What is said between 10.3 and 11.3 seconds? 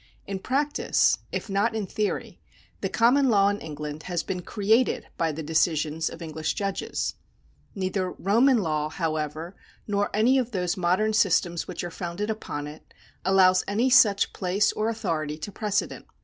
of those modern